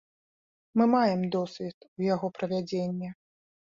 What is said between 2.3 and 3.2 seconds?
правядзенні.